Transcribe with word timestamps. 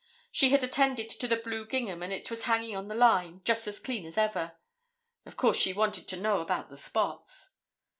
She 0.31 0.49
had 0.49 0.63
attended 0.63 1.09
to 1.09 1.27
the 1.27 1.35
blue 1.35 1.63
gingham 1.63 2.01
and 2.01 2.11
it 2.11 2.31
was 2.31 2.45
hanging 2.45 2.75
on 2.75 2.87
the 2.87 2.95
line, 2.95 3.41
just 3.43 3.67
as 3.67 3.79
clean 3.79 4.03
as 4.07 4.17
ever. 4.17 4.53
Of 5.27 5.37
course 5.37 5.57
she 5.57 5.73
wanted 5.73 6.07
to 6.07 6.17
know 6.17 6.39
about 6.41 6.71
the 6.71 6.77
spots. 6.77 7.51